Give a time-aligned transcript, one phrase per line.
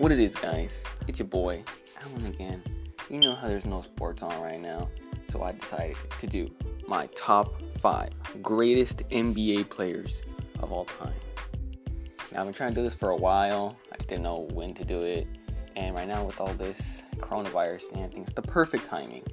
[0.00, 0.82] What it is, guys?
[1.08, 1.62] It's your boy,
[2.02, 2.62] Alan again.
[3.10, 4.88] You know how there's no sports on right now,
[5.26, 6.50] so I decided to do
[6.88, 8.08] my top five
[8.40, 10.22] greatest NBA players
[10.60, 11.12] of all time.
[12.32, 14.72] Now, I've been trying to do this for a while, I just didn't know when
[14.72, 15.28] to do it.
[15.76, 19.26] And right now, with all this coronavirus thing, I think it's the perfect timing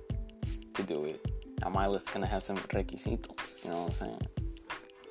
[0.74, 1.26] to do it.
[1.62, 4.28] Now, my list is gonna have some requisitos, you know what I'm saying?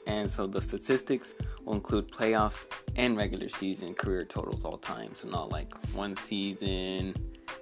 [0.07, 1.35] And so the statistics
[1.65, 5.15] will include playoffs and regular season career totals all time.
[5.15, 7.15] So not like one season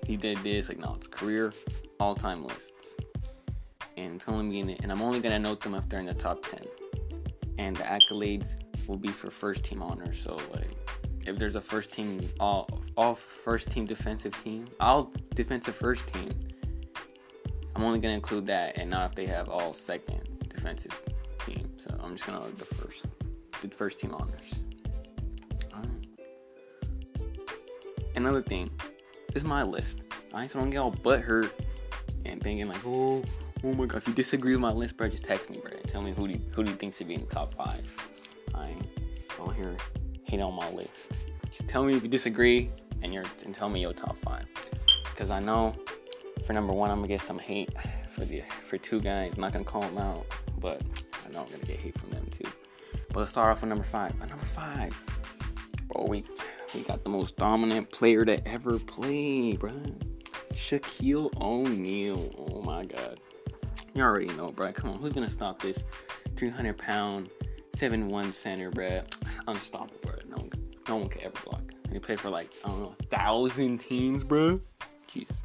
[0.07, 1.53] he did this, like no, it's career
[1.99, 2.97] all time lists.
[3.97, 6.45] And it's only being, and I'm only gonna note them if they're in the top
[6.45, 6.67] ten.
[7.59, 8.57] And the accolades
[8.89, 10.21] will be for first team honors.
[10.21, 10.71] So like
[11.27, 16.31] if there's a first team all all first team defensive team, all defensive first team,
[17.75, 21.01] I'm only gonna include that and not if they have all second defensive
[21.45, 21.71] team.
[21.77, 23.07] So I'm just gonna look the first,
[23.61, 24.63] the first team honors.
[28.17, 28.71] Another thing,
[29.33, 30.03] this is my list.
[30.33, 31.53] Alright, so don't get all butt hurt
[32.25, 33.23] and thinking like, oh,
[33.65, 33.99] oh my god.
[33.99, 35.73] If you disagree with my list, bro, just text me, bro.
[35.87, 38.11] Tell me who do you, who do you think should be in the top five.
[38.55, 38.71] I
[39.37, 39.77] don't hear
[40.23, 41.13] hate on my list.
[41.51, 42.71] Just tell me if you disagree
[43.03, 44.47] and you're and tell me your top five.
[45.11, 45.75] Because I know
[46.47, 47.71] for number one, I'm gonna get some hate
[48.09, 49.37] for the for two guys.
[49.37, 50.25] I'm not gonna call them out,
[50.59, 51.04] but I
[51.35, 52.49] know I'm gonna get hate from them too.
[53.09, 54.13] But let's start off with number five.
[54.23, 54.97] At number five,
[55.89, 56.25] bro, we
[56.75, 59.73] we got the most dominant player to ever play, bro.
[60.53, 62.31] Shaquille O'Neal.
[62.39, 63.21] Oh my god.
[63.95, 64.73] You already know, bro.
[64.73, 65.85] Come on, who's gonna stop this
[66.37, 67.31] 300 pound,
[67.75, 69.03] 7 1 center, bro?
[69.47, 70.15] Unstoppable, bro.
[70.29, 70.51] No one,
[70.89, 71.63] no one could ever block.
[71.85, 74.61] And he played for like, I don't know, a thousand teams, bro.
[75.07, 75.43] Jesus.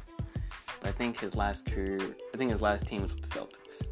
[0.80, 2.00] But I think his last career,
[2.34, 3.86] I think his last team was with the Celtics.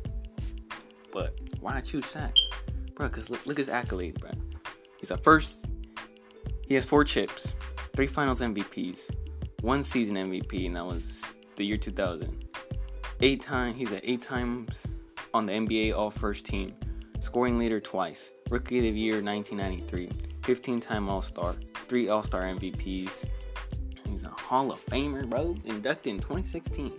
[1.18, 2.32] But why not choose Shaq?
[2.94, 4.30] Bro, because look, look at his accolades, bro.
[5.00, 5.66] He's a first,
[6.68, 7.56] he has four chips,
[7.96, 9.10] three finals MVPs,
[9.62, 11.24] one season MVP, and that was
[11.56, 12.44] the year 2000.
[13.20, 14.86] Eight time, he's at eight times
[15.34, 16.72] on the NBA All First Team,
[17.18, 20.10] scoring leader twice, Rookie of the Year 1993,
[20.44, 21.56] 15 time All Star,
[21.88, 23.24] three All Star MVPs.
[24.08, 26.92] He's a Hall of Famer, bro, inducted in 2016.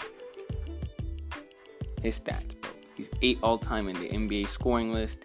[2.01, 2.58] His stats.
[2.99, 5.23] He's eight all time in the NBA scoring list.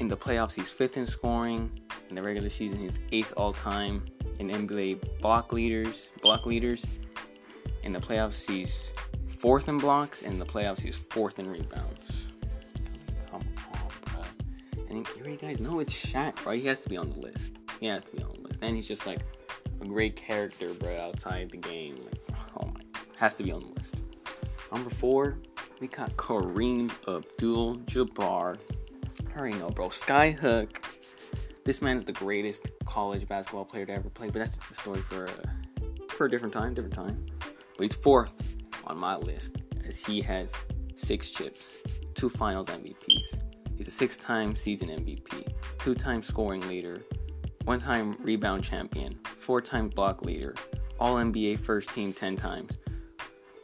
[0.00, 1.80] In the playoffs, he's fifth in scoring.
[2.10, 4.04] In the regular season, he's eighth all time
[4.38, 6.10] in NBA block leaders.
[6.20, 6.86] Block leaders.
[7.84, 8.92] In the playoffs, he's
[9.26, 10.20] fourth in blocks.
[10.20, 12.34] In the playoffs, he's fourth in rebounds.
[13.30, 14.22] Come on, bro.
[14.90, 16.52] And you guys know it's Shaq, bro.
[16.52, 17.56] He has to be on the list.
[17.80, 18.62] He has to be on the list.
[18.62, 19.20] And he's just like
[19.80, 21.96] a great character, bro, outside the game.
[21.96, 22.80] Like, oh my,
[23.16, 23.96] has to be on the list.
[24.70, 25.38] Number four,
[25.80, 28.58] we got Kareem Abdul-Jabbar.
[29.34, 29.88] I no, bro.
[29.88, 30.76] Skyhook.
[31.64, 35.00] This man's the greatest college basketball player to ever play, but that's just a story
[35.00, 37.24] for a, for a different time, different time.
[37.40, 39.56] But he's fourth on my list
[39.88, 41.76] as he has six chips,
[42.14, 43.40] two Finals MVPs.
[43.76, 47.02] He's a six-time season MVP, two-time scoring leader,
[47.64, 50.54] one-time rebound champion, four-time block leader,
[50.98, 52.76] All NBA first team 10 times,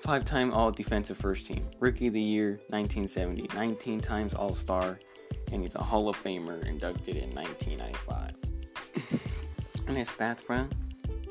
[0.06, 5.00] five time All Defensive First Team, Rookie of the Year 1970, 19 times All Star,
[5.50, 8.30] and he's a Hall of Famer inducted in 1995.
[9.88, 10.68] and his stats, bro,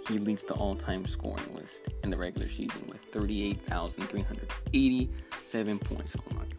[0.09, 6.18] he leads the all time scoring list in the regular season with 38,387 points.
[6.19, 6.50] Oh my god.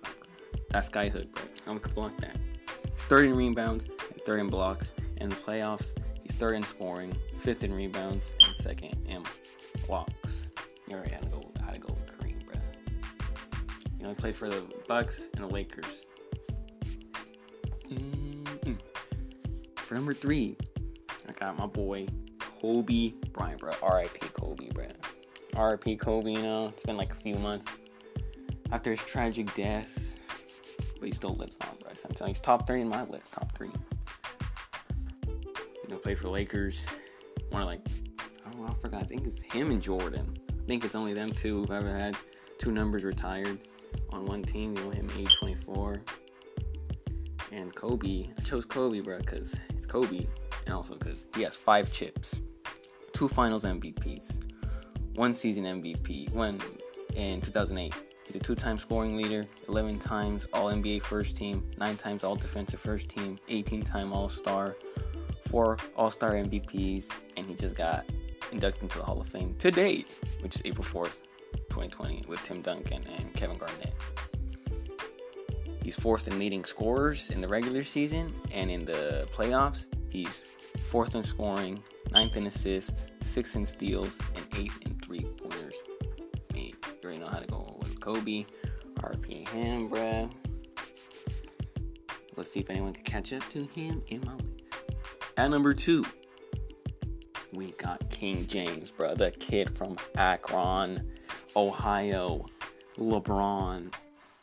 [0.71, 1.43] That's Skyhook, bro.
[1.67, 2.39] I'm gonna block that.
[2.93, 4.95] He's third in rebounds and third in blocks.
[5.19, 9.23] In the playoffs, he's third in scoring, fifth in rebounds, and second in
[9.87, 10.26] blocks.
[14.07, 16.07] You know, he played for the Bucks and the Lakers.
[17.91, 18.79] Mm-mm.
[19.75, 20.57] For number three,
[21.29, 22.07] I got my boy
[22.39, 23.73] Kobe Bryant, bro.
[23.83, 24.29] R.I.P.
[24.29, 24.87] Kobe, bro.
[25.57, 25.97] R.I.P.
[25.97, 26.31] Kobe.
[26.31, 27.67] You know, it's been like a few months
[28.71, 30.21] after his tragic death,
[31.01, 31.93] but he still lives on, bro.
[31.95, 33.33] So I'm telling you, he's top three in my list.
[33.33, 33.73] Top three.
[35.27, 36.87] You know, played for Lakers.
[37.51, 37.85] One of like,
[38.47, 39.03] I don't know, I forgot.
[39.03, 40.39] I think it's him and Jordan.
[40.49, 42.17] I think it's only them two who've ever had
[42.59, 43.59] two numbers retired
[44.11, 44.77] on one team.
[44.77, 46.03] You know, him age 24.
[47.53, 50.27] And Kobe, I chose Kobe, bro, because it's Kobe,
[50.67, 52.41] and also because he has five chips,
[53.13, 54.43] two Finals MVPs,
[55.15, 56.61] one season MVP, one
[57.15, 57.95] in 2008.
[58.25, 62.81] He's a two-time scoring leader, 11 times All NBA First Team, nine times All Defensive
[62.81, 64.77] First Team, 18-time All Star,
[65.43, 68.05] four All Star MVPs, and he just got
[68.51, 70.05] inducted into the Hall of Fame today,
[70.41, 71.21] which is April 4th,
[71.77, 73.93] 2020, with Tim Duncan and Kevin Garnett.
[75.83, 80.47] He's fourth in leading scorers in the regular season, and in the playoffs, he's
[80.85, 81.83] fourth in scoring,
[82.13, 85.77] ninth in assists, sixth in steals, and eighth in three pointers.
[86.55, 86.73] You
[87.05, 88.47] already know how to go with Kobe.
[88.95, 90.33] RP him, bruh.
[92.37, 94.47] Let's see if anyone can catch up to him in my list.
[95.37, 96.07] At number two,
[97.53, 101.13] we got King James, bro, the kid from Akron,
[101.57, 102.45] Ohio,
[102.99, 103.93] LeBron,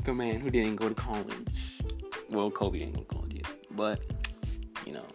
[0.03, 1.79] the man who didn't go to college.
[2.29, 4.03] Well, Kobe didn't go to college yet, but
[4.85, 5.05] you know,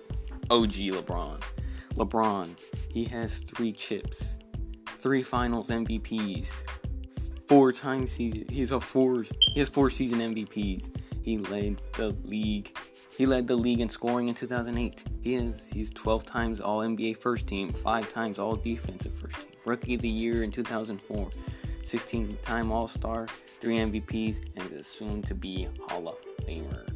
[0.48, 1.42] OG LeBron.
[1.94, 2.56] LeBron,
[2.92, 4.38] he has three chips,
[4.86, 6.62] three Finals MVPs,
[7.48, 10.90] four times he he's a four he has four season MVPs.
[11.22, 12.76] He led the league.
[13.16, 15.02] He led the league in scoring in 2008.
[15.22, 19.56] He is he's 12 times All NBA First Team, five times All Defensive First Team,
[19.64, 21.30] Rookie of the Year in 2004,
[21.82, 23.26] 16 time All Star,
[23.60, 26.16] three MVPs, and is soon to be Hall of
[26.46, 26.88] Famer.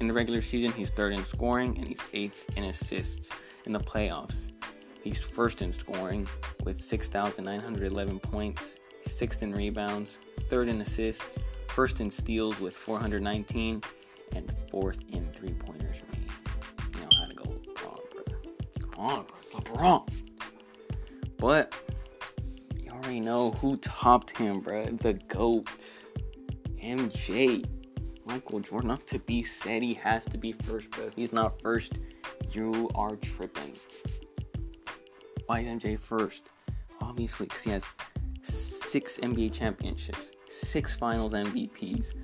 [0.00, 3.30] In the regular season, he's third in scoring and he's eighth in assists.
[3.66, 4.50] In the playoffs,
[5.02, 6.26] he's first in scoring
[6.64, 10.18] with 6,911 points, sixth in rebounds,
[10.48, 11.38] third in assists,
[11.68, 13.82] first in steals with 419,
[14.32, 16.26] and fourth in three pointers made.
[16.94, 19.04] You know how to go LeBron, bro.
[19.04, 19.24] On.
[19.52, 20.08] LeBron.
[21.38, 21.74] But
[23.02, 24.86] already know who topped him, bro.
[24.86, 25.90] The GOAT.
[26.82, 27.64] MJ.
[28.24, 28.88] Michael Jordan.
[28.88, 31.06] Not to be said he has to be first, bro.
[31.06, 31.98] If he's not first,
[32.52, 33.74] you are tripping.
[35.46, 36.50] Why is MJ first?
[37.00, 37.94] Obviously, because he has
[38.42, 42.14] six NBA championships, six finals MVPs,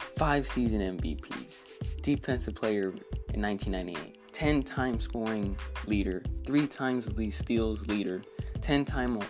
[0.00, 1.66] five season MVPs,
[2.02, 2.88] defensive player
[3.34, 5.56] in 1998, 10 time scoring
[5.86, 8.22] leader, three times the steals leader,
[8.60, 9.20] 10 time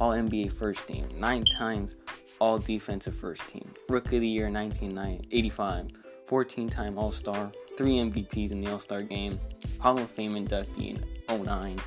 [0.00, 1.98] All NBA first team, nine times
[2.38, 5.88] All Defensive first team, Rookie of the Year 1985,
[6.24, 9.38] 14 time All Star, three MVPs in the All Star game,
[9.78, 10.98] Hall of Fame inductee
[11.28, 11.78] in 09.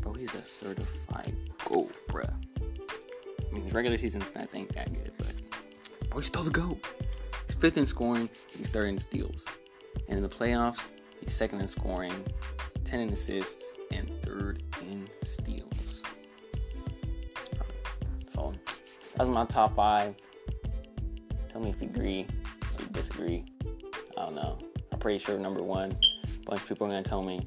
[0.00, 1.34] Bro, he's a certified
[1.66, 2.32] GOAT, bruh.
[2.58, 5.34] I mean, his regular season stats ain't that good, but
[6.08, 6.82] bro, he's still the GOAT.
[7.46, 9.46] He's fifth in scoring, he's third in steals.
[10.08, 12.14] And in the playoffs, he's second in scoring,
[12.84, 13.74] 10 in assists,
[19.18, 20.14] that's my top five.
[21.48, 22.26] Tell me if you agree,
[22.62, 23.44] if you disagree.
[24.16, 24.58] I don't know.
[24.92, 27.46] I'm pretty sure number one, a bunch of people are gonna tell me,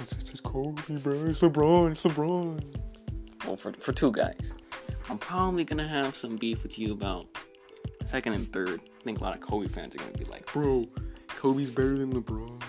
[0.00, 1.14] It's, it's, it's Kobe, bro.
[1.24, 1.92] It's LeBron.
[1.92, 2.62] It's LeBron.
[3.46, 4.54] well, for, for two guys,
[5.08, 7.26] I'm probably gonna have some beef with you about
[8.04, 8.80] second and third.
[9.00, 10.88] I think a lot of Kobe fans are gonna be like, Bro,
[11.28, 12.62] Kobe's better than LeBron.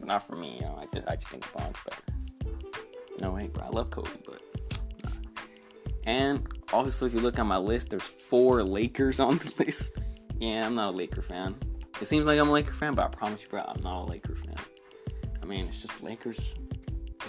[0.00, 0.78] not for me, you know.
[0.80, 2.02] I just I just think LeBron's better.
[3.20, 3.64] No way, bro.
[3.64, 4.40] I love Kobe, but
[5.02, 5.10] nah.
[6.04, 9.98] and obviously, if you look at my list, there's four Lakers on the list.
[10.38, 11.54] Yeah, I'm not a Laker fan.
[12.00, 14.04] It seems like I'm a Laker fan, but I promise you, bro, I'm not a
[14.10, 14.56] Laker fan.
[15.42, 16.54] I mean, it's just Lakers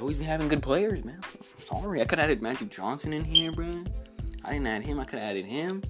[0.01, 1.19] always be having good players, man.
[1.23, 3.83] I'm sorry, I could have added Magic Johnson in here, bro.
[4.43, 4.99] I didn't add him.
[4.99, 5.83] I could have added him.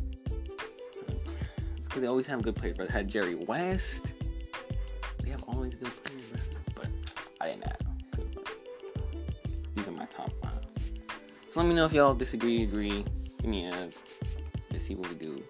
[1.78, 2.86] It's because they always have good players, bro.
[2.86, 4.14] They had Jerry West.
[5.22, 6.42] They have always good players, bro.
[6.76, 6.90] But
[7.42, 8.32] I didn't add them.
[8.36, 8.48] like,
[9.74, 10.52] these are my top five.
[11.50, 13.06] So let me know if y'all disagree, agree.
[13.46, 13.90] Give me a.
[14.72, 15.44] Let's see what we do.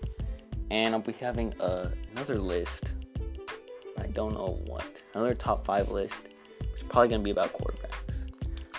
[0.70, 2.96] And I'll be having uh, another list.
[3.98, 5.02] I don't know what.
[5.14, 6.28] Another top five list.
[6.74, 8.28] It's probably gonna be about quarterbacks.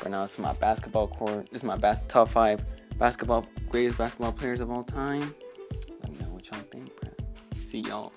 [0.03, 1.49] Right now, this is my basketball court.
[1.51, 2.67] This is my bas- top five
[2.99, 5.35] basketball greatest basketball players of all time.
[6.03, 6.93] Let me know what y'all think.
[7.59, 8.13] See y'all.